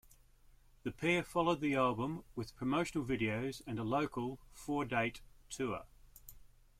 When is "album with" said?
1.75-2.55